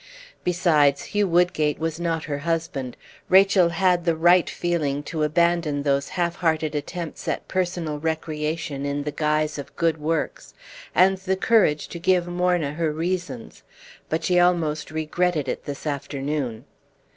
Besides, 0.43 1.03
Hugh 1.03 1.27
Woodgate 1.27 1.77
was 1.77 1.99
not 1.99 2.23
her 2.23 2.39
husband. 2.39 2.97
Rachel 3.29 3.69
had 3.69 4.03
the 4.03 4.15
right 4.15 4.49
feeling 4.49 5.03
to 5.03 5.21
abandon 5.21 5.83
those 5.83 6.09
half 6.17 6.37
hearted 6.37 6.73
attempts 6.73 7.27
at 7.27 7.47
personal 7.47 7.99
recreation 7.99 8.83
in 8.83 9.03
the 9.03 9.11
guise 9.11 9.59
of 9.59 9.75
good 9.75 9.99
works, 9.99 10.55
and 10.95 11.19
the 11.19 11.37
courage 11.37 11.87
to 11.89 11.99
give 11.99 12.25
Morna 12.27 12.73
her 12.73 12.91
reasons; 12.91 13.61
but 14.09 14.23
she 14.23 14.39
almost 14.39 14.89
regretted 14.89 15.47
it 15.47 15.65
this 15.65 15.85
afternoon. 15.85 16.65